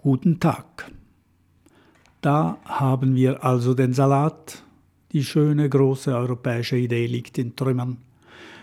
Guten 0.00 0.38
Tag. 0.38 0.92
Da 2.20 2.58
haben 2.64 3.16
wir 3.16 3.42
also 3.42 3.74
den 3.74 3.92
Salat. 3.92 4.62
Die 5.10 5.24
schöne 5.24 5.68
große 5.68 6.14
europäische 6.14 6.76
Idee 6.76 7.06
liegt 7.06 7.36
in 7.36 7.56
Trümmern. 7.56 7.96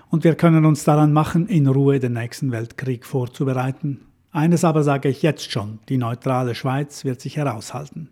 Und 0.09 0.23
wir 0.23 0.35
können 0.35 0.63
uns 0.63 0.85
daran 0.85 1.11
machen, 1.11 1.47
in 1.47 1.67
Ruhe 1.67 1.99
den 1.99 2.13
nächsten 2.13 2.53
Weltkrieg 2.53 3.05
vorzubereiten. 3.05 3.99
Eines 4.31 4.63
aber 4.63 4.83
sage 4.83 5.09
ich 5.09 5.23
jetzt 5.23 5.51
schon, 5.51 5.79
die 5.89 5.97
neutrale 5.97 6.55
Schweiz 6.55 7.03
wird 7.03 7.19
sich 7.19 7.35
heraushalten. 7.35 8.11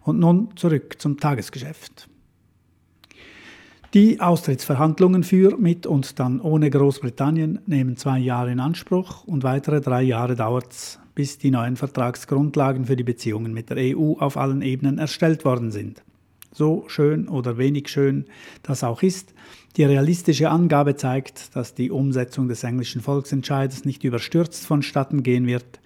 Und 0.00 0.18
nun 0.18 0.56
zurück 0.56 0.96
zum 0.98 1.20
Tagesgeschäft. 1.20 2.08
Die 3.92 4.18
Austrittsverhandlungen 4.18 5.24
für, 5.24 5.58
mit 5.58 5.86
und 5.86 6.18
dann 6.18 6.40
ohne 6.40 6.70
Großbritannien 6.70 7.58
nehmen 7.66 7.98
zwei 7.98 8.18
Jahre 8.18 8.50
in 8.50 8.60
Anspruch 8.60 9.24
und 9.24 9.42
weitere 9.42 9.82
drei 9.82 10.00
Jahre 10.00 10.36
dauert 10.36 10.72
es, 10.72 11.00
bis 11.20 11.36
die 11.36 11.50
neuen 11.50 11.76
Vertragsgrundlagen 11.76 12.86
für 12.86 12.96
die 12.96 13.04
Beziehungen 13.04 13.52
mit 13.52 13.68
der 13.68 13.76
EU 13.94 14.14
auf 14.14 14.38
allen 14.38 14.62
Ebenen 14.62 14.96
erstellt 14.96 15.44
worden 15.44 15.70
sind. 15.70 16.02
So 16.50 16.84
schön 16.86 17.28
oder 17.28 17.58
wenig 17.58 17.88
schön 17.88 18.24
das 18.62 18.82
auch 18.82 19.02
ist, 19.02 19.34
die 19.76 19.84
realistische 19.84 20.48
Angabe 20.48 20.96
zeigt, 20.96 21.54
dass 21.54 21.74
die 21.74 21.90
Umsetzung 21.90 22.48
des 22.48 22.64
englischen 22.64 23.02
Volksentscheides 23.02 23.84
nicht 23.84 24.02
überstürzt 24.02 24.64
vonstatten 24.64 25.22
gehen 25.22 25.46
wird, 25.46 25.80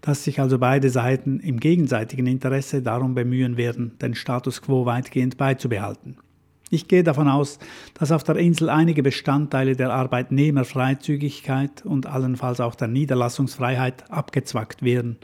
dass 0.00 0.24
sich 0.24 0.40
also 0.40 0.58
beide 0.58 0.90
Seiten 0.90 1.38
im 1.38 1.60
gegenseitigen 1.60 2.26
Interesse 2.26 2.82
darum 2.82 3.14
bemühen 3.14 3.56
werden, 3.56 3.92
den 4.02 4.16
Status 4.16 4.60
quo 4.60 4.86
weitgehend 4.86 5.36
beizubehalten. 5.36 6.16
Ich 6.72 6.86
gehe 6.86 7.02
davon 7.02 7.26
aus, 7.26 7.58
dass 7.94 8.12
auf 8.12 8.22
der 8.22 8.36
Insel 8.36 8.70
einige 8.70 9.02
Bestandteile 9.02 9.74
der 9.74 9.92
Arbeitnehmerfreizügigkeit 9.92 11.84
und 11.84 12.06
allenfalls 12.06 12.60
auch 12.60 12.76
der 12.76 12.86
Niederlassungsfreiheit 12.86 14.08
abgezwackt 14.08 14.84
werden. 14.84 15.18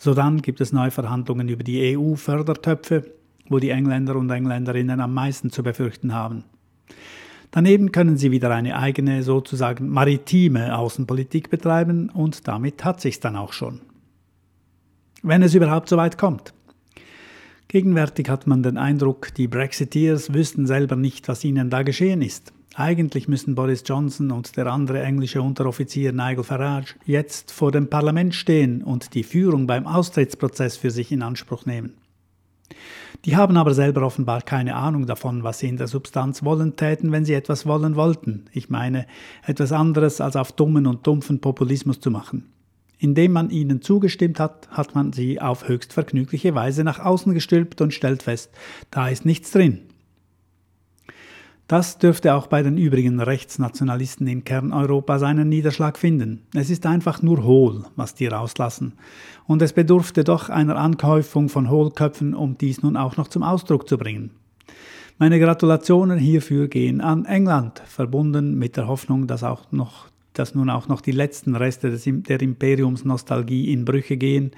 Sodann 0.00 0.42
gibt 0.42 0.60
es 0.60 0.72
neue 0.72 0.90
Verhandlungen 0.90 1.48
über 1.48 1.62
die 1.62 1.96
EU-Fördertöpfe, 1.96 3.14
wo 3.48 3.60
die 3.60 3.70
Engländer 3.70 4.16
und 4.16 4.30
Engländerinnen 4.30 5.00
am 5.00 5.14
meisten 5.14 5.50
zu 5.50 5.62
befürchten 5.62 6.12
haben. 6.12 6.42
Daneben 7.52 7.92
können 7.92 8.16
sie 8.16 8.32
wieder 8.32 8.50
eine 8.50 8.76
eigene, 8.78 9.22
sozusagen 9.22 9.88
maritime 9.88 10.76
Außenpolitik 10.76 11.50
betreiben 11.50 12.10
und 12.10 12.48
damit 12.48 12.84
hat 12.84 13.00
sich's 13.00 13.20
dann 13.20 13.36
auch 13.36 13.52
schon. 13.52 13.80
Wenn 15.22 15.42
es 15.42 15.54
überhaupt 15.54 15.88
so 15.88 15.96
weit 15.96 16.18
kommt. 16.18 16.52
Gegenwärtig 17.70 18.30
hat 18.30 18.46
man 18.46 18.62
den 18.62 18.78
Eindruck, 18.78 19.34
die 19.34 19.46
Brexiteers 19.46 20.32
wüssten 20.32 20.66
selber 20.66 20.96
nicht, 20.96 21.28
was 21.28 21.44
ihnen 21.44 21.68
da 21.68 21.82
geschehen 21.82 22.22
ist. 22.22 22.54
Eigentlich 22.74 23.28
müssen 23.28 23.54
Boris 23.54 23.82
Johnson 23.84 24.30
und 24.30 24.56
der 24.56 24.68
andere 24.68 25.02
englische 25.02 25.42
Unteroffizier 25.42 26.12
Nigel 26.12 26.44
Farage 26.44 26.94
jetzt 27.04 27.52
vor 27.52 27.70
dem 27.70 27.90
Parlament 27.90 28.34
stehen 28.34 28.82
und 28.82 29.12
die 29.12 29.22
Führung 29.22 29.66
beim 29.66 29.86
Austrittsprozess 29.86 30.78
für 30.78 30.90
sich 30.90 31.12
in 31.12 31.20
Anspruch 31.20 31.66
nehmen. 31.66 31.92
Die 33.26 33.36
haben 33.36 33.58
aber 33.58 33.74
selber 33.74 34.00
offenbar 34.00 34.40
keine 34.40 34.74
Ahnung 34.74 35.04
davon, 35.04 35.42
was 35.42 35.58
sie 35.58 35.68
in 35.68 35.76
der 35.76 35.88
Substanz 35.88 36.42
wollen 36.44 36.76
täten, 36.76 37.12
wenn 37.12 37.26
sie 37.26 37.34
etwas 37.34 37.66
wollen 37.66 37.96
wollten. 37.96 38.46
Ich 38.52 38.70
meine, 38.70 39.06
etwas 39.44 39.72
anderes 39.72 40.22
als 40.22 40.36
auf 40.36 40.52
dummen 40.52 40.86
und 40.86 41.06
dumpfen 41.06 41.40
Populismus 41.40 42.00
zu 42.00 42.10
machen. 42.10 42.48
Indem 42.98 43.32
man 43.32 43.50
ihnen 43.50 43.80
zugestimmt 43.80 44.40
hat, 44.40 44.68
hat 44.70 44.94
man 44.94 45.12
sie 45.12 45.40
auf 45.40 45.68
höchst 45.68 45.92
vergnügliche 45.92 46.54
Weise 46.54 46.82
nach 46.84 46.98
außen 46.98 47.32
gestülpt 47.32 47.80
und 47.80 47.94
stellt 47.94 48.24
fest, 48.24 48.50
da 48.90 49.08
ist 49.08 49.24
nichts 49.24 49.52
drin. 49.52 49.80
Das 51.68 51.98
dürfte 51.98 52.34
auch 52.34 52.46
bei 52.46 52.62
den 52.62 52.78
übrigen 52.78 53.20
Rechtsnationalisten 53.20 54.26
in 54.26 54.42
Kerneuropa 54.42 55.18
seinen 55.18 55.50
Niederschlag 55.50 55.98
finden. 55.98 56.42
Es 56.54 56.70
ist 56.70 56.86
einfach 56.86 57.20
nur 57.20 57.44
hohl, 57.44 57.84
was 57.94 58.14
die 58.14 58.26
rauslassen. 58.26 58.94
Und 59.46 59.60
es 59.60 59.74
bedurfte 59.74 60.24
doch 60.24 60.48
einer 60.48 60.76
Ankäufung 60.76 61.50
von 61.50 61.68
Hohlköpfen, 61.68 62.34
um 62.34 62.56
dies 62.56 62.82
nun 62.82 62.96
auch 62.96 63.18
noch 63.18 63.28
zum 63.28 63.42
Ausdruck 63.42 63.86
zu 63.86 63.98
bringen. 63.98 64.30
Meine 65.18 65.38
Gratulationen 65.38 66.18
hierfür 66.18 66.68
gehen 66.68 67.02
an 67.02 67.26
England, 67.26 67.82
verbunden 67.84 68.58
mit 68.58 68.78
der 68.78 68.88
Hoffnung, 68.88 69.26
dass 69.26 69.42
auch 69.42 69.70
noch 69.70 70.06
dass 70.38 70.54
nun 70.54 70.70
auch 70.70 70.88
noch 70.88 71.00
die 71.00 71.12
letzten 71.12 71.54
Reste 71.54 71.90
des, 71.90 72.04
der 72.04 72.40
Imperiumsnostalgie 72.40 73.72
in 73.72 73.84
Brüche 73.84 74.16
gehen 74.16 74.52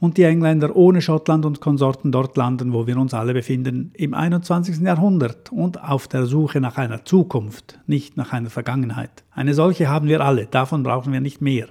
und 0.00 0.16
die 0.16 0.24
Engländer 0.24 0.74
ohne 0.74 1.02
Schottland 1.02 1.44
und 1.44 1.60
Konsorten 1.60 2.10
dort 2.10 2.36
landen, 2.36 2.72
wo 2.72 2.86
wir 2.86 2.96
uns 2.96 3.14
alle 3.14 3.34
befinden, 3.34 3.92
im 3.94 4.14
21. 4.14 4.78
Jahrhundert 4.78 5.52
und 5.52 5.82
auf 5.82 6.08
der 6.08 6.26
Suche 6.26 6.60
nach 6.60 6.78
einer 6.78 7.04
Zukunft, 7.04 7.78
nicht 7.86 8.16
nach 8.16 8.32
einer 8.32 8.50
Vergangenheit. 8.50 9.24
Eine 9.30 9.54
solche 9.54 9.88
haben 9.88 10.08
wir 10.08 10.22
alle, 10.22 10.46
davon 10.46 10.82
brauchen 10.82 11.12
wir 11.12 11.20
nicht 11.20 11.40
mehr. 11.40 11.68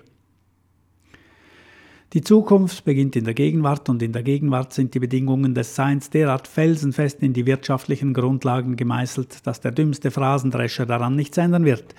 Die 2.14 2.22
Zukunft 2.22 2.86
beginnt 2.86 3.16
in 3.16 3.26
der 3.26 3.36
Gegenwart 3.36 3.88
und 3.88 4.02
in 4.02 4.14
der 4.14 4.24
Gegenwart 4.24 4.74
sind 4.74 4.96
die 4.96 5.00
Bedingungen 5.00 5.54
des 5.54 5.76
Seins 5.76 6.10
derart 6.10 6.48
felsenfest 6.48 7.22
in 7.22 7.34
die 7.34 7.46
wirtschaftlichen 7.46 8.16
Grundlagen 8.16 8.78
gemeißelt, 8.78 9.46
dass 9.46 9.62
der 9.62 9.72
dümmste 9.72 10.10
Phrasendrescher 10.10 10.88
daran 10.88 11.16
nichts 11.16 11.38
ändern 11.38 11.66
wird. 11.66 11.94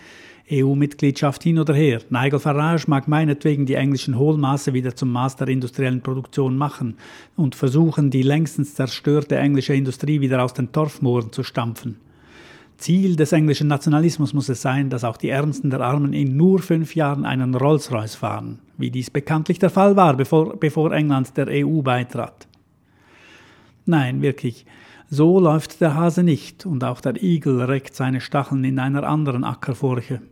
EU-Mitgliedschaft 0.51 1.43
hin 1.43 1.59
oder 1.59 1.75
her. 1.75 2.01
Nigel 2.11 2.41
Farage 2.41 2.85
mag 2.89 3.09
meinetwegen 3.09 3.67
die 3.67 3.75
englischen 3.75 4.19
Hohlmaße 4.19 4.73
wieder 4.73 4.97
zum 4.97 5.13
Maß 5.13 5.37
der 5.37 5.49
industriellen 5.49 6.03
Produktion 6.03 6.57
machen 6.57 6.97
und 7.37 7.55
versuchen, 7.55 8.11
die 8.11 8.23
längstens 8.23 8.75
zerstörte 8.75 9.37
englische 9.37 9.75
Industrie 9.75 10.21
wieder 10.21 10.43
aus 10.43 10.55
den 10.55 10.73
Torfmooren 10.73 11.33
zu 11.33 11.43
stampfen. 11.43 11.97
Ziel 12.81 13.15
des 13.15 13.33
englischen 13.33 13.69
Nationalismus 13.69 14.33
muss 14.33 14.49
es 14.49 14.63
sein, 14.63 14.89
dass 14.89 15.05
auch 15.05 15.19
die 15.19 15.29
Ärmsten 15.29 15.69
der 15.69 15.83
Armen 15.83 16.15
in 16.15 16.37
nur 16.37 16.61
fünf 16.61 16.95
Jahren 16.95 17.27
einen 17.27 17.55
Rolls-Royce 17.55 18.15
fahren, 18.15 18.59
wie 18.79 18.91
dies 18.91 19.11
bekanntlich 19.11 19.59
der 19.59 19.69
Fall 19.69 19.97
war, 19.97 20.17
bevor, 20.17 20.57
bevor 20.57 20.91
England 20.93 21.37
der 21.37 21.49
EU 21.49 21.83
beitrat. 21.83 22.49
Nein, 23.85 24.23
wirklich, 24.23 24.65
so 25.11 25.41
läuft 25.41 25.81
der 25.81 25.95
Hase 25.95 26.23
nicht, 26.23 26.65
und 26.65 26.83
auch 26.83 27.01
der 27.01 27.23
Igel 27.23 27.61
reckt 27.63 27.95
seine 27.95 28.21
Stacheln 28.21 28.65
in 28.65 28.79
einer 28.79 29.03
anderen 29.03 29.45
Ackerfurche. 29.45 30.23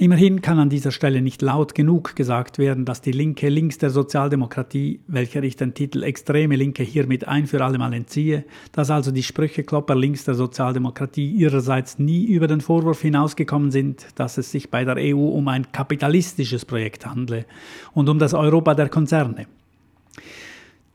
Immerhin 0.00 0.42
kann 0.42 0.60
an 0.60 0.70
dieser 0.70 0.92
Stelle 0.92 1.20
nicht 1.22 1.42
laut 1.42 1.74
genug 1.74 2.14
gesagt 2.14 2.58
werden, 2.58 2.84
dass 2.84 3.00
die 3.00 3.10
Linke 3.10 3.48
links 3.48 3.78
der 3.78 3.90
Sozialdemokratie, 3.90 5.00
welcher 5.08 5.42
ich 5.42 5.56
den 5.56 5.74
Titel 5.74 6.04
extreme 6.04 6.54
Linke 6.54 6.84
hiermit 6.84 7.26
ein 7.26 7.48
für 7.48 7.64
allemal 7.64 7.92
entziehe, 7.92 8.44
dass 8.70 8.92
also 8.92 9.10
die 9.10 9.24
Sprücheklopper 9.24 9.96
links 9.96 10.24
der 10.24 10.34
Sozialdemokratie 10.34 11.28
ihrerseits 11.28 11.98
nie 11.98 12.26
über 12.26 12.46
den 12.46 12.60
Vorwurf 12.60 13.02
hinausgekommen 13.02 13.72
sind, 13.72 14.06
dass 14.14 14.38
es 14.38 14.52
sich 14.52 14.70
bei 14.70 14.84
der 14.84 14.98
EU 14.98 15.30
um 15.30 15.48
ein 15.48 15.72
kapitalistisches 15.72 16.64
Projekt 16.64 17.04
handle 17.04 17.44
und 17.92 18.08
um 18.08 18.20
das 18.20 18.34
Europa 18.34 18.76
der 18.76 18.90
Konzerne. 18.90 19.48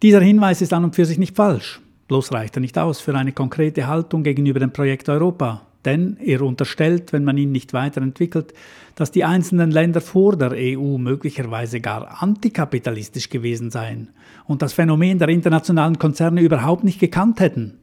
Dieser 0.02 0.22
Hinweis 0.22 0.62
ist 0.62 0.72
an 0.72 0.86
und 0.86 0.96
für 0.96 1.04
sich 1.04 1.18
nicht 1.18 1.36
falsch, 1.36 1.82
bloß 2.08 2.32
reicht 2.32 2.56
er 2.56 2.62
nicht 2.62 2.78
aus 2.78 3.02
für 3.02 3.14
eine 3.14 3.34
konkrete 3.34 3.86
Haltung 3.86 4.24
gegenüber 4.24 4.62
dem 4.62 4.72
Projekt 4.72 5.10
Europa, 5.10 5.64
denn 5.86 6.18
er 6.20 6.42
unterstellt, 6.42 7.14
wenn 7.14 7.24
man 7.24 7.38
ihn 7.38 7.52
nicht 7.52 7.74
weiterentwickelt, 7.74 8.54
dass 8.96 9.12
die 9.12 9.24
einzelnen 9.24 9.72
Länder 9.72 10.02
vor 10.02 10.36
der 10.36 10.52
EU 10.52 10.98
möglicherweise 10.98 11.82
gar 11.82 12.22
antikapitalistisch 12.22 13.30
gewesen 13.30 13.72
seien 13.72 14.10
und 14.46 14.62
das 14.62 14.74
Phänomen 14.74 15.20
der 15.20 15.30
internationalen 15.30 16.00
Konzerne 16.00 16.42
überhaupt 16.42 16.84
nicht 16.84 17.00
gekannt 17.00 17.40
hätten. 17.40 17.80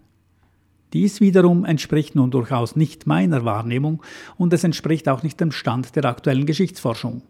Dies 0.92 1.20
wiederum 1.20 1.64
entspricht 1.64 2.16
nun 2.16 2.30
durchaus 2.30 2.74
nicht 2.74 3.06
meiner 3.06 3.44
Wahrnehmung 3.44 4.02
und 4.36 4.52
es 4.52 4.64
entspricht 4.64 5.08
auch 5.08 5.22
nicht 5.22 5.40
dem 5.40 5.52
Stand 5.52 5.94
der 5.94 6.04
aktuellen 6.04 6.46
Geschichtsforschung. 6.46 7.22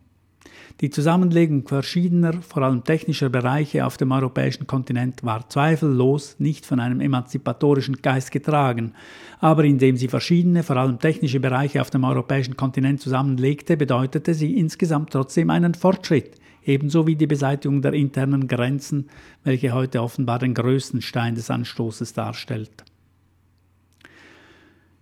Die 0.80 0.88
Zusammenlegung 0.88 1.68
verschiedener, 1.68 2.40
vor 2.40 2.62
allem 2.62 2.84
technischer 2.84 3.28
Bereiche 3.28 3.84
auf 3.84 3.98
dem 3.98 4.12
europäischen 4.12 4.66
Kontinent 4.66 5.22
war 5.22 5.46
zweifellos 5.48 6.36
nicht 6.38 6.64
von 6.64 6.80
einem 6.80 7.02
emanzipatorischen 7.02 8.00
Geist 8.00 8.30
getragen, 8.30 8.94
aber 9.40 9.64
indem 9.64 9.98
sie 9.98 10.08
verschiedene, 10.08 10.62
vor 10.62 10.76
allem 10.76 10.98
technische 10.98 11.38
Bereiche 11.38 11.82
auf 11.82 11.90
dem 11.90 12.04
europäischen 12.04 12.56
Kontinent 12.56 13.02
zusammenlegte, 13.02 13.76
bedeutete 13.76 14.32
sie 14.32 14.56
insgesamt 14.56 15.10
trotzdem 15.10 15.50
einen 15.50 15.74
Fortschritt, 15.74 16.36
ebenso 16.64 17.06
wie 17.06 17.16
die 17.16 17.26
Beseitigung 17.26 17.82
der 17.82 17.92
internen 17.92 18.48
Grenzen, 18.48 19.10
welche 19.44 19.72
heute 19.72 20.02
offenbar 20.02 20.38
den 20.38 20.54
größten 20.54 21.02
Stein 21.02 21.34
des 21.34 21.50
Anstoßes 21.50 22.14
darstellt. 22.14 22.84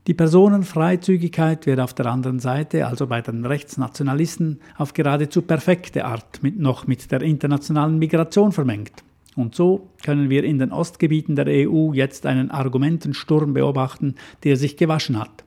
Die 0.09 0.15
Personenfreizügigkeit 0.15 1.67
wird 1.67 1.81
auf 1.81 1.93
der 1.93 2.07
anderen 2.07 2.39
Seite, 2.39 2.87
also 2.87 3.07
bei 3.09 3.21
den 3.21 3.45
Rechtsnationalisten, 3.45 4.59
auf 4.79 4.95
geradezu 4.95 5.43
perfekte 5.43 6.07
Art 6.07 6.43
mit, 6.43 6.59
noch 6.59 6.87
mit 6.87 7.13
der 7.13 7.21
internationalen 7.21 7.99
Migration 7.99 8.53
vermengt. 8.53 9.05
Und 9.37 9.55
so 9.55 9.91
können 10.03 10.31
wir 10.31 10.45
in 10.45 10.59
den 10.59 10.73
Ostgebieten 10.73 11.37
der 11.37 11.45
EU 11.49 11.93
jetzt 11.93 12.25
einen 12.25 12.51
Argumentensturm 12.51 13.53
beobachten, 13.53 14.15
der 14.45 14.57
sich 14.57 14.79
gewaschen 14.79 15.21
hat. 15.21 15.45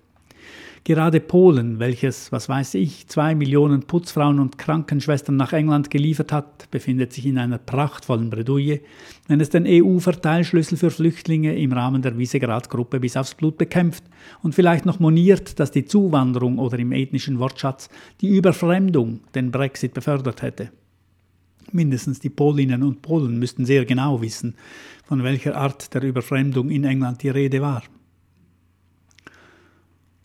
Gerade 0.83 1.19
Polen, 1.19 1.77
welches, 1.77 2.31
was 2.31 2.49
weiß 2.49 2.73
ich, 2.73 3.05
zwei 3.05 3.35
Millionen 3.35 3.83
Putzfrauen 3.83 4.39
und 4.39 4.57
Krankenschwestern 4.57 5.35
nach 5.35 5.53
England 5.53 5.91
geliefert 5.91 6.31
hat, 6.31 6.71
befindet 6.71 7.13
sich 7.13 7.27
in 7.27 7.37
einer 7.37 7.59
prachtvollen 7.59 8.31
Bredouille, 8.31 8.81
wenn 9.27 9.39
es 9.39 9.51
den 9.51 9.67
EU-Verteilschlüssel 9.67 10.79
für 10.79 10.89
Flüchtlinge 10.89 11.55
im 11.55 11.71
Rahmen 11.71 12.01
der 12.01 12.17
Visegrad-Gruppe 12.17 12.99
bis 12.99 13.15
aufs 13.15 13.35
Blut 13.35 13.59
bekämpft 13.59 14.03
und 14.41 14.55
vielleicht 14.55 14.87
noch 14.87 14.99
moniert, 14.99 15.59
dass 15.59 15.69
die 15.69 15.85
Zuwanderung 15.85 16.57
oder 16.57 16.79
im 16.79 16.93
ethnischen 16.93 17.37
Wortschatz 17.37 17.87
die 18.21 18.35
Überfremdung 18.35 19.19
den 19.35 19.51
Brexit 19.51 19.93
befördert 19.93 20.41
hätte. 20.41 20.71
Mindestens 21.71 22.19
die 22.19 22.31
Polinnen 22.31 22.81
und 22.81 23.03
Polen 23.03 23.37
müssten 23.37 23.65
sehr 23.65 23.85
genau 23.85 24.19
wissen, 24.23 24.55
von 25.05 25.23
welcher 25.23 25.55
Art 25.55 25.93
der 25.93 26.01
Überfremdung 26.01 26.71
in 26.71 26.85
England 26.85 27.21
die 27.21 27.29
Rede 27.29 27.61
war. 27.61 27.83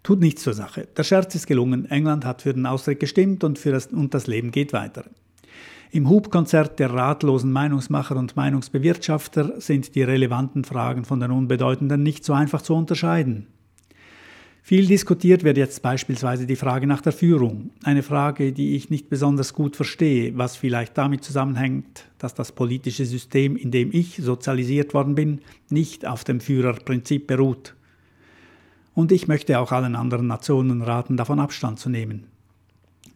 Tut 0.07 0.21
nichts 0.21 0.45
zur 0.45 0.55
Sache. 0.55 0.87
Der 0.97 1.03
Scherz 1.03 1.35
ist 1.35 1.49
gelungen. 1.49 1.91
England 1.91 2.25
hat 2.25 2.43
für 2.43 2.55
den 2.55 2.65
Austritt 2.65 3.01
gestimmt 3.01 3.43
und, 3.43 3.59
für 3.59 3.73
das, 3.73 3.89
und 3.89 4.15
das 4.15 4.29
Leben 4.29 4.53
geht 4.53 4.73
weiter. 4.73 5.03
Im 5.91 6.09
Hubkonzert 6.09 6.79
der 6.79 6.93
ratlosen 6.93 7.51
Meinungsmacher 7.51 8.15
und 8.15 8.37
Meinungsbewirtschafter 8.37 9.61
sind 9.61 9.97
die 9.97 10.05
relevanten 10.05 10.63
Fragen 10.63 11.05
von 11.05 11.19
den 11.19 11.33
unbedeutenden 11.33 12.05
nicht 12.05 12.25
so 12.25 12.35
einfach 12.35 12.63
zu 12.63 12.77
unterscheiden. 12.77 13.49
Viel 14.63 14.87
diskutiert 14.87 15.43
wird 15.43 15.57
jetzt 15.57 15.83
beispielsweise 15.83 16.47
die 16.47 16.55
Frage 16.55 16.87
nach 16.87 17.01
der 17.01 17.13
Führung. 17.13 17.71
Eine 17.83 18.05
Frage, 18.05 18.53
die 18.53 18.77
ich 18.77 18.91
nicht 18.91 19.09
besonders 19.09 19.55
gut 19.55 19.75
verstehe, 19.75 20.39
was 20.39 20.55
vielleicht 20.55 20.97
damit 20.97 21.25
zusammenhängt, 21.25 22.07
dass 22.19 22.33
das 22.33 22.53
politische 22.53 23.07
System, 23.07 23.57
in 23.57 23.73
dem 23.73 23.91
ich 23.93 24.19
sozialisiert 24.19 24.95
worden 24.95 25.17
bin, 25.17 25.41
nicht 25.69 26.07
auf 26.07 26.23
dem 26.23 26.39
Führerprinzip 26.39 27.27
beruht. 27.27 27.76
Und 28.97 29.13
ich 29.13 29.29
möchte 29.29 29.61
auch 29.61 29.71
allen 29.71 29.95
anderen 29.95 30.27
Nationen 30.27 30.83
raten, 30.83 31.17
davon 31.17 31.39
Abstand 31.39 31.79
zu 31.79 31.89
nehmen. 31.89 32.27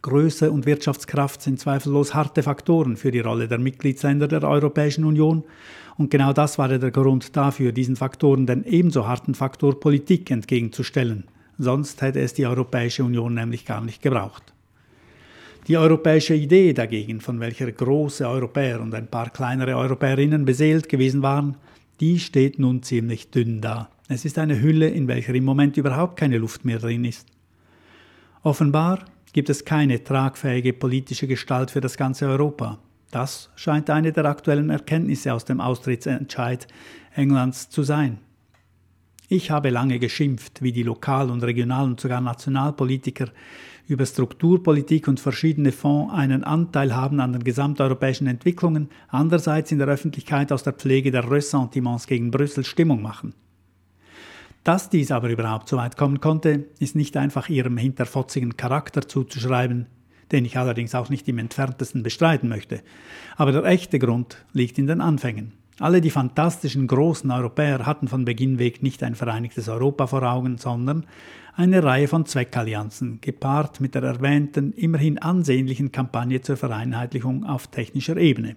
Größe 0.02 0.52
und 0.52 0.64
Wirtschaftskraft 0.64 1.42
sind 1.42 1.58
zweifellos 1.58 2.14
harte 2.14 2.44
Faktoren 2.44 2.96
für 2.96 3.10
die 3.10 3.18
Rolle 3.18 3.48
der 3.48 3.58
Mitgliedsländer 3.58 4.28
der 4.28 4.44
Europäischen 4.44 5.04
Union 5.04 5.42
und 5.98 6.12
genau 6.12 6.32
das 6.32 6.56
war 6.56 6.68
der 6.68 6.92
Grund 6.92 7.36
dafür, 7.36 7.72
diesen 7.72 7.96
Faktoren 7.96 8.46
den 8.46 8.62
ebenso 8.62 9.08
harten 9.08 9.34
Faktor 9.34 9.80
Politik 9.80 10.30
entgegenzustellen– 10.30 11.24
sonst 11.60 12.00
hätte 12.02 12.20
es 12.20 12.34
die 12.34 12.46
Europäische 12.46 13.04
Union 13.04 13.34
nämlich 13.34 13.64
gar 13.64 13.82
nicht 13.82 14.02
gebraucht. 14.02 14.52
Die 15.68 15.76
europäische 15.76 16.34
Idee 16.34 16.72
dagegen, 16.72 17.20
von 17.20 17.38
welcher 17.38 17.70
große 17.70 18.26
Europäer 18.26 18.80
und 18.80 18.94
ein 18.94 19.08
paar 19.08 19.30
kleinere 19.30 19.76
Europäerinnen 19.76 20.44
beseelt 20.44 20.88
gewesen 20.88 21.22
waren, 21.22 21.56
die 22.00 22.18
steht 22.18 22.58
nun 22.58 22.82
ziemlich 22.82 23.30
dünn 23.30 23.60
da. 23.60 23.90
Es 24.12 24.24
ist 24.24 24.38
eine 24.38 24.60
Hülle, 24.60 24.88
in 24.88 25.06
welcher 25.06 25.32
im 25.36 25.44
Moment 25.44 25.76
überhaupt 25.76 26.18
keine 26.18 26.38
Luft 26.38 26.64
mehr 26.64 26.80
drin 26.80 27.04
ist. 27.04 27.28
Offenbar 28.42 29.04
gibt 29.32 29.48
es 29.48 29.64
keine 29.64 30.02
tragfähige 30.02 30.72
politische 30.72 31.28
Gestalt 31.28 31.70
für 31.70 31.80
das 31.80 31.96
ganze 31.96 32.26
Europa. 32.26 32.80
Das 33.12 33.50
scheint 33.54 33.88
eine 33.88 34.10
der 34.10 34.24
aktuellen 34.24 34.68
Erkenntnisse 34.68 35.32
aus 35.32 35.44
dem 35.44 35.60
Austrittsentscheid 35.60 36.66
Englands 37.14 37.70
zu 37.70 37.84
sein. 37.84 38.18
Ich 39.28 39.52
habe 39.52 39.70
lange 39.70 40.00
geschimpft, 40.00 40.60
wie 40.60 40.72
die 40.72 40.82
Lokal- 40.82 41.30
und 41.30 41.44
Regional- 41.44 41.86
und 41.86 42.00
sogar 42.00 42.20
Nationalpolitiker 42.20 43.28
über 43.86 44.06
Strukturpolitik 44.06 45.06
und 45.06 45.20
verschiedene 45.20 45.70
Fonds 45.70 46.12
einen 46.12 46.42
Anteil 46.42 46.96
haben 46.96 47.20
an 47.20 47.32
den 47.32 47.44
gesamteuropäischen 47.44 48.26
Entwicklungen, 48.26 48.88
andererseits 49.06 49.70
in 49.70 49.78
der 49.78 49.86
Öffentlichkeit 49.86 50.50
aus 50.50 50.64
der 50.64 50.72
Pflege 50.72 51.12
der 51.12 51.30
Ressentiments 51.30 52.08
gegen 52.08 52.32
Brüssel 52.32 52.64
Stimmung 52.64 53.02
machen. 53.02 53.34
Dass 54.64 54.90
dies 54.90 55.10
aber 55.10 55.30
überhaupt 55.30 55.68
so 55.68 55.78
weit 55.78 55.96
kommen 55.96 56.20
konnte, 56.20 56.66
ist 56.78 56.94
nicht 56.94 57.16
einfach 57.16 57.48
ihrem 57.48 57.78
hinterfotzigen 57.78 58.56
Charakter 58.56 59.08
zuzuschreiben, 59.08 59.86
den 60.32 60.44
ich 60.44 60.58
allerdings 60.58 60.94
auch 60.94 61.08
nicht 61.08 61.26
im 61.28 61.38
entferntesten 61.38 62.02
bestreiten 62.02 62.48
möchte. 62.48 62.82
Aber 63.36 63.52
der 63.52 63.64
echte 63.64 63.98
Grund 63.98 64.44
liegt 64.52 64.78
in 64.78 64.86
den 64.86 65.00
Anfängen. 65.00 65.52
Alle 65.78 66.02
die 66.02 66.10
fantastischen 66.10 66.86
großen 66.86 67.30
Europäer 67.30 67.86
hatten 67.86 68.06
von 68.06 68.26
Beginn 68.26 68.58
weg 68.58 68.82
nicht 68.82 69.02
ein 69.02 69.14
vereinigtes 69.14 69.66
Europa 69.70 70.06
vor 70.08 70.22
Augen, 70.22 70.58
sondern 70.58 71.06
eine 71.54 71.82
Reihe 71.82 72.06
von 72.06 72.26
Zweckallianzen, 72.26 73.22
gepaart 73.22 73.80
mit 73.80 73.94
der 73.94 74.02
erwähnten, 74.02 74.74
immerhin 74.74 75.18
ansehnlichen 75.18 75.90
Kampagne 75.90 76.42
zur 76.42 76.58
Vereinheitlichung 76.58 77.44
auf 77.44 77.66
technischer 77.68 78.18
Ebene. 78.18 78.56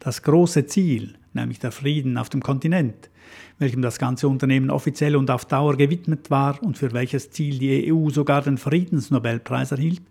Das 0.00 0.22
große 0.22 0.66
Ziel, 0.66 1.14
nämlich 1.32 1.58
der 1.58 1.72
Frieden 1.72 2.18
auf 2.18 2.28
dem 2.28 2.42
Kontinent, 2.42 3.10
welchem 3.58 3.82
das 3.82 3.98
ganze 3.98 4.28
Unternehmen 4.28 4.70
offiziell 4.70 5.16
und 5.16 5.30
auf 5.30 5.44
Dauer 5.44 5.76
gewidmet 5.76 6.30
war 6.30 6.62
und 6.62 6.78
für 6.78 6.92
welches 6.92 7.30
Ziel 7.30 7.58
die 7.58 7.92
EU 7.92 8.10
sogar 8.10 8.42
den 8.42 8.58
Friedensnobelpreis 8.58 9.72
erhielt, 9.72 10.02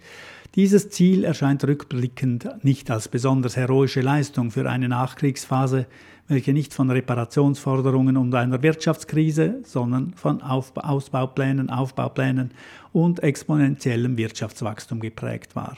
dieses 0.55 0.89
Ziel 0.89 1.25
erscheint 1.25 1.65
rückblickend 1.65 2.63
nicht 2.63 2.89
als 2.89 3.09
besonders 3.09 3.57
heroische 3.57 3.99
Leistung 3.99 4.51
für 4.51 4.69
eine 4.69 4.87
Nachkriegsphase, 4.87 5.85
welche 6.27 6.53
nicht 6.53 6.73
von 6.73 6.89
Reparationsforderungen 6.89 8.17
und 8.17 8.33
einer 8.33 8.63
Wirtschaftskrise, 8.63 9.59
sondern 9.63 10.13
von 10.13 10.41
Aufba 10.41 10.81
Ausbauplänen, 10.81 11.69
Aufbauplänen 11.69 12.51
und 12.93 13.21
exponentiellem 13.21 14.17
Wirtschaftswachstum 14.17 15.01
geprägt 15.01 15.55
war. 15.55 15.75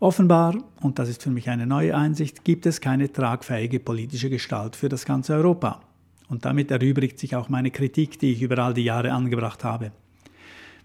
Offenbar, 0.00 0.56
und 0.80 1.00
das 1.00 1.08
ist 1.08 1.24
für 1.24 1.30
mich 1.30 1.50
eine 1.50 1.66
neue 1.66 1.96
Einsicht, 1.96 2.44
gibt 2.44 2.66
es 2.66 2.80
keine 2.80 3.12
tragfähige 3.12 3.80
politische 3.80 4.30
Gestalt 4.30 4.76
für 4.76 4.88
das 4.88 5.04
ganze 5.04 5.34
Europa. 5.34 5.80
Und 6.28 6.44
damit 6.44 6.70
erübrigt 6.70 7.18
sich 7.18 7.34
auch 7.34 7.48
meine 7.48 7.72
Kritik, 7.72 8.16
die 8.20 8.30
ich 8.30 8.42
über 8.42 8.58
all 8.58 8.74
die 8.74 8.84
Jahre 8.84 9.10
angebracht 9.12 9.64
habe. 9.64 9.90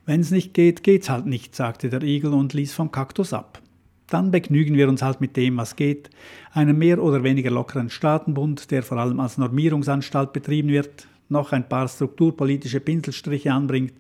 Wenn 0.08 0.22
es 0.22 0.32
nicht 0.32 0.56
geht, 0.56 0.82
geht's 0.82 1.12
halt 1.12 1.28
nicht, 1.28 1.56
sagte 1.56 1.92
der 1.92 2.02
Igel 2.02 2.34
und 2.34 2.54
ließ 2.54 2.74
vom 2.74 2.92
Kaktus 2.92 3.34
ab. 3.34 3.62
Dann 4.08 4.32
begnügen 4.32 4.78
wir 4.78 4.90
uns 4.90 5.04
halt 5.04 5.22
mit 5.22 5.38
dem, 5.38 5.58
was 5.58 5.76
geht, 5.76 6.10
einem 6.52 6.80
mehr 6.80 7.02
oder 7.02 7.24
weniger 7.24 7.52
lockeren 7.52 7.92
Staatenbund, 7.92 8.72
der 8.72 8.82
vor 8.82 8.98
allem 8.98 9.20
als 9.20 9.38
Normierungsanstalt 9.38 10.34
betrieben 10.34 10.70
wird, 10.70 11.08
noch 11.30 11.52
ein 11.52 11.70
paar 11.70 11.88
strukturpolitische 11.88 12.80
Pinselstriche 12.80 13.54
anbringt, 13.54 13.94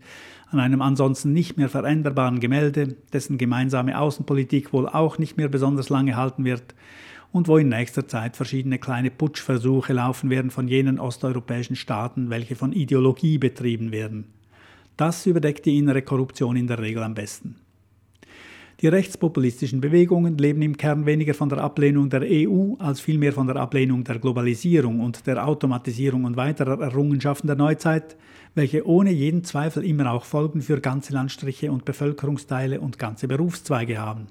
an 0.54 0.60
einem 0.60 0.82
ansonsten 0.82 1.34
nicht 1.34 1.58
mehr 1.58 1.70
veränderbaren 1.70 2.40
Gemälde, 2.40 2.96
dessen 3.12 3.38
gemeinsame 3.38 4.00
Außenpolitik 4.00 4.72
wohl 4.72 4.88
auch 4.88 5.18
nicht 5.18 5.38
mehr 5.38 5.50
besonders 5.50 5.90
lange 5.90 6.16
halten 6.16 6.46
wird 6.46 6.76
und 7.32 7.48
wo 7.48 7.58
in 7.58 7.70
nächster 7.70 8.08
Zeit 8.08 8.38
verschiedene 8.38 8.78
kleine 8.78 9.10
Putschversuche 9.12 9.92
laufen 9.94 10.30
werden 10.30 10.52
von 10.52 10.68
jenen 10.68 11.00
osteuropäischen 11.00 11.76
Staaten, 11.76 12.30
welche 12.30 12.56
von 12.56 12.72
Ideologie 12.72 13.40
betrieben 13.40 13.92
werden. 13.92 14.26
Das 14.96 15.26
überdeckt 15.26 15.66
die 15.66 15.78
innere 15.78 16.04
Korruption 16.04 16.56
in 16.56 16.68
der 16.68 16.80
Regel 16.80 17.02
am 17.02 17.16
besten. 17.16 17.56
Die 18.84 18.90
rechtspopulistischen 18.90 19.80
Bewegungen 19.80 20.38
leben 20.38 20.62
im 20.62 20.76
Kern 20.76 21.06
weniger 21.06 21.34
von 21.34 21.48
der 21.48 21.60
Ablehnung 21.60 22.10
der 22.10 22.24
EU 22.24 22.74
als 22.80 23.00
vielmehr 23.00 23.32
von 23.32 23.48
der 23.48 23.56
Ablehnung 23.56 24.04
der 24.04 24.20
Globalisierung 24.20 25.00
und 25.00 25.26
der 25.26 25.48
Automatisierung 25.48 26.26
und 26.26 26.36
weiterer 26.36 26.82
Errungenschaften 26.82 27.48
der 27.48 27.56
Neuzeit, 27.56 28.18
welche 28.56 28.86
ohne 28.86 29.12
jeden 29.12 29.46
Zweifel 29.46 29.86
immer 29.86 30.12
auch 30.12 30.26
Folgen 30.26 30.62
für 30.62 30.82
ganze 30.82 31.14
Landstriche 31.14 31.72
und 31.72 31.86
Bevölkerungsteile 31.86 32.82
und 32.82 33.00
ganze 33.00 33.30
Berufszweige 33.30 34.00
haben. 34.00 34.28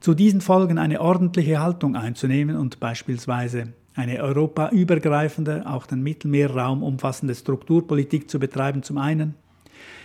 Zu 0.00 0.14
diesen 0.14 0.40
Folgen 0.40 0.78
eine 0.78 1.02
ordentliche 1.02 1.60
Haltung 1.60 1.96
einzunehmen 1.96 2.56
und 2.56 2.80
beispielsweise 2.80 3.74
eine 3.94 4.22
europaübergreifende, 4.22 5.66
auch 5.66 5.84
den 5.84 6.02
Mittelmeerraum 6.02 6.82
umfassende 6.82 7.34
Strukturpolitik 7.34 8.30
zu 8.30 8.38
betreiben 8.38 8.82
zum 8.82 8.96
einen– 8.96 9.34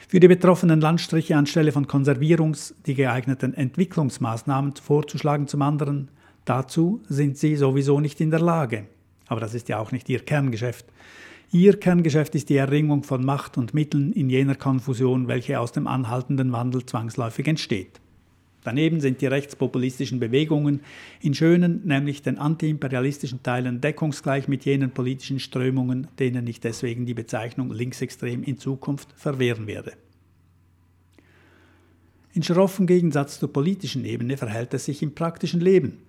für 0.08 0.20
die 0.20 0.28
betroffenen 0.28 0.82
Landstriche 0.82 1.36
anstelle 1.36 1.72
von 1.72 1.88
Konservierungs- 1.88 2.74
die 2.86 2.94
geeigneten 2.94 3.54
Entwicklungsmaßnahmen 3.54 4.74
vorzuschlagen 4.76 5.48
zum 5.48 5.62
anderen. 5.62 6.10
Dazu 6.46 7.02
sind 7.10 7.38
sie 7.38 7.56
sowieso 7.56 8.00
nicht 8.00 8.22
in 8.22 8.30
der 8.30 8.40
Lage. 8.40 8.86
Aber 9.28 9.40
das 9.40 9.54
ist 9.54 9.70
ja 9.70 9.80
auch 9.80 9.92
nicht 9.92 10.08
ihr 10.10 10.20
Kerngeschäft. 10.20 10.86
Ihr 11.52 11.80
Kerngeschäft 11.80 12.36
ist 12.36 12.50
die 12.50 12.58
Erringung 12.58 13.04
von 13.04 13.24
Macht 13.24 13.58
und 13.58 13.74
Mitteln 13.74 14.12
in 14.14 14.30
jener 14.30 14.56
Konfusion, 14.56 15.28
welche 15.28 15.60
aus 15.60 15.72
dem 15.72 15.88
anhaltenden 15.88 16.52
Wandel 16.52 16.86
zwangsläufig 16.86 17.48
entsteht. 17.48 18.00
Daneben 18.66 19.00
sind 19.00 19.22
die 19.22 19.28
rechtspopulistischen 19.28 20.20
Bewegungen 20.20 20.82
in 21.22 21.36
schönen, 21.36 21.86
nämlich 21.86 22.24
den 22.24 22.40
antiimperialistischen 22.40 23.44
Teilen 23.44 23.80
deckungsgleich 23.80 24.48
mit 24.48 24.66
jenen 24.66 24.90
politischen 24.90 25.40
Strömungen, 25.40 26.08
denen 26.18 26.48
ich 26.48 26.62
deswegen 26.62 27.06
die 27.06 27.14
Bezeichnung 27.14 27.72
linksextrem 27.72 28.42
in 28.42 28.58
Zukunft 28.58 29.14
verwehren 29.16 29.68
werde. 29.68 29.94
In 32.34 32.42
schroffem 32.42 32.88
Gegensatz 32.88 33.40
zur 33.40 33.54
politischen 33.54 34.04
Ebene 34.04 34.36
verhält 34.36 34.74
es 34.74 34.86
sich 34.86 35.04
im 35.04 35.14
praktischen 35.14 35.62
Leben. 35.62 36.00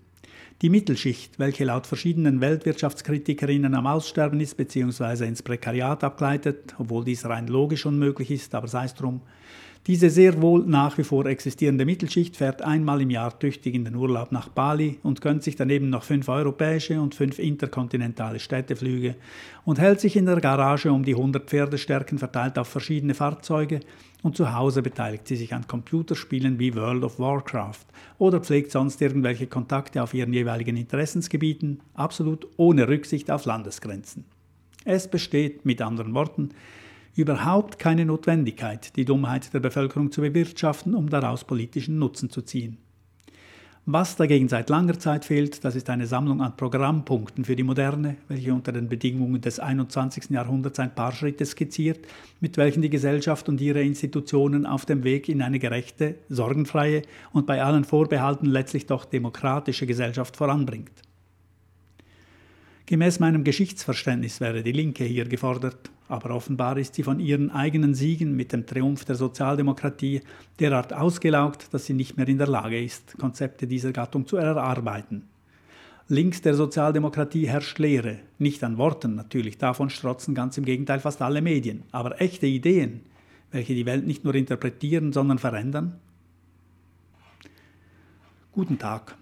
Die 0.62 0.70
Mittelschicht, 0.70 1.38
welche 1.38 1.66
laut 1.66 1.86
verschiedenen 1.86 2.40
Weltwirtschaftskritikerinnen 2.40 3.74
am 3.74 3.86
Aussterben 3.86 4.40
ist 4.40 4.56
bzw. 4.56 5.26
ins 5.26 5.42
Prekariat 5.42 6.02
abgleitet, 6.02 6.74
obwohl 6.78 7.04
dies 7.04 7.26
rein 7.26 7.48
logisch 7.48 7.84
unmöglich 7.84 8.30
ist, 8.30 8.54
aber 8.54 8.66
sei 8.66 8.86
es 8.86 8.94
drum, 8.94 9.20
diese 9.86 10.10
sehr 10.10 10.42
wohl 10.42 10.64
nach 10.66 10.98
wie 10.98 11.04
vor 11.04 11.26
existierende 11.26 11.84
Mittelschicht 11.84 12.36
fährt 12.36 12.60
einmal 12.60 13.00
im 13.02 13.10
Jahr 13.10 13.38
tüchtig 13.38 13.74
in 13.74 13.84
den 13.84 13.94
Urlaub 13.94 14.32
nach 14.32 14.48
Bali 14.48 14.98
und 15.04 15.20
gönnt 15.20 15.44
sich 15.44 15.54
daneben 15.54 15.90
noch 15.90 16.02
fünf 16.02 16.28
europäische 16.28 17.00
und 17.00 17.14
fünf 17.14 17.38
interkontinentale 17.38 18.40
Städteflüge 18.40 19.14
und 19.64 19.78
hält 19.78 20.00
sich 20.00 20.16
in 20.16 20.26
der 20.26 20.40
Garage 20.40 20.92
um 20.92 21.04
die 21.04 21.14
100 21.14 21.48
Pferdestärken 21.48 22.18
verteilt 22.18 22.58
auf 22.58 22.66
verschiedene 22.66 23.14
Fahrzeuge 23.14 23.78
und 24.22 24.36
zu 24.36 24.52
Hause 24.52 24.82
beteiligt 24.82 25.28
sie 25.28 25.36
sich 25.36 25.54
an 25.54 25.68
Computerspielen 25.68 26.58
wie 26.58 26.74
World 26.74 27.04
of 27.04 27.20
Warcraft 27.20 27.86
oder 28.18 28.40
pflegt 28.40 28.72
sonst 28.72 29.00
irgendwelche 29.00 29.46
Kontakte 29.46 30.02
auf 30.02 30.14
ihren 30.14 30.32
jeweiligen 30.32 30.76
Interessensgebieten, 30.76 31.80
absolut 31.94 32.48
ohne 32.56 32.88
Rücksicht 32.88 33.30
auf 33.30 33.44
Landesgrenzen. 33.44 34.24
Es 34.84 35.08
besteht, 35.08 35.64
mit 35.64 35.80
anderen 35.80 36.14
Worten, 36.14 36.50
überhaupt 37.16 37.78
keine 37.78 38.04
Notwendigkeit, 38.04 38.94
die 38.96 39.04
Dummheit 39.04 39.52
der 39.52 39.60
Bevölkerung 39.60 40.12
zu 40.12 40.20
bewirtschaften, 40.20 40.94
um 40.94 41.08
daraus 41.08 41.44
politischen 41.44 41.98
Nutzen 41.98 42.30
zu 42.30 42.42
ziehen. 42.42 42.78
Was 43.88 44.16
dagegen 44.16 44.48
seit 44.48 44.68
langer 44.68 44.98
Zeit 44.98 45.24
fehlt, 45.24 45.64
das 45.64 45.76
ist 45.76 45.88
eine 45.88 46.08
Sammlung 46.08 46.42
an 46.42 46.56
Programmpunkten 46.56 47.44
für 47.44 47.54
die 47.54 47.62
Moderne, 47.62 48.16
welche 48.26 48.52
unter 48.52 48.72
den 48.72 48.88
Bedingungen 48.88 49.40
des 49.40 49.60
21. 49.60 50.30
Jahrhunderts 50.30 50.80
ein 50.80 50.92
paar 50.92 51.12
Schritte 51.12 51.46
skizziert, 51.46 52.00
mit 52.40 52.56
welchen 52.56 52.82
die 52.82 52.90
Gesellschaft 52.90 53.48
und 53.48 53.60
ihre 53.60 53.82
Institutionen 53.82 54.66
auf 54.66 54.86
dem 54.86 55.04
Weg 55.04 55.28
in 55.28 55.40
eine 55.40 55.60
gerechte, 55.60 56.16
sorgenfreie 56.28 57.02
und 57.32 57.46
bei 57.46 57.62
allen 57.62 57.84
Vorbehalten 57.84 58.46
letztlich 58.46 58.86
doch 58.86 59.04
demokratische 59.04 59.86
Gesellschaft 59.86 60.36
voranbringt. 60.36 61.05
Gemäß 62.88 63.18
meinem 63.18 63.42
Geschichtsverständnis 63.42 64.40
wäre 64.40 64.62
die 64.62 64.70
Linke 64.70 65.02
hier 65.02 65.24
gefordert, 65.24 65.90
aber 66.06 66.30
offenbar 66.30 66.78
ist 66.78 66.94
sie 66.94 67.02
von 67.02 67.18
ihren 67.18 67.50
eigenen 67.50 67.96
Siegen 67.96 68.36
mit 68.36 68.52
dem 68.52 68.64
Triumph 68.64 69.04
der 69.04 69.16
Sozialdemokratie 69.16 70.20
derart 70.60 70.92
ausgelaugt, 70.92 71.74
dass 71.74 71.86
sie 71.86 71.94
nicht 71.94 72.16
mehr 72.16 72.28
in 72.28 72.38
der 72.38 72.46
Lage 72.46 72.80
ist, 72.80 73.18
Konzepte 73.18 73.66
dieser 73.66 73.90
Gattung 73.90 74.24
zu 74.24 74.36
erarbeiten. 74.36 75.24
Links 76.06 76.42
der 76.42 76.54
Sozialdemokratie 76.54 77.48
herrscht 77.48 77.80
Lehre, 77.80 78.20
nicht 78.38 78.62
an 78.62 78.78
Worten 78.78 79.16
natürlich, 79.16 79.58
davon 79.58 79.90
strotzen 79.90 80.36
ganz 80.36 80.56
im 80.56 80.64
Gegenteil 80.64 81.00
fast 81.00 81.20
alle 81.22 81.42
Medien, 81.42 81.82
aber 81.90 82.20
echte 82.20 82.46
Ideen, 82.46 83.00
welche 83.50 83.74
die 83.74 83.86
Welt 83.86 84.06
nicht 84.06 84.22
nur 84.22 84.36
interpretieren, 84.36 85.12
sondern 85.12 85.38
verändern? 85.38 85.98
Guten 88.52 88.78
Tag. 88.78 89.16